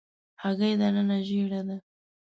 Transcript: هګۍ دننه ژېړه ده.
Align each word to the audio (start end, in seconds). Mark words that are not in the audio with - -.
هګۍ 0.41 0.73
دننه 0.79 1.17
ژېړه 1.27 1.61
ده. 1.67 1.77